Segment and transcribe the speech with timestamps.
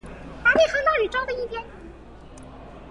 [0.43, 1.63] 把你轟到宇宙另一邊